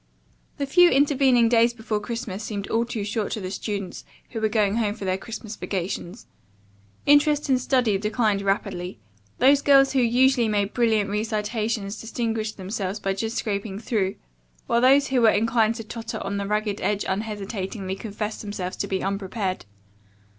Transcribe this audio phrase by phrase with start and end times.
[0.57, 4.49] The few intervening days before Christmas seemed all too short to the students who were
[4.49, 6.25] going home for their Christmas vacations.
[7.05, 8.97] Interest in study declined rapidly.
[9.37, 14.15] Those girls who usually made brilliant recitations distinguished themselves by just scraping through,
[14.65, 18.87] while those who were inclined to totter on the ragged edge unhesitatingly confessed themselves to
[18.87, 19.65] be unprepared.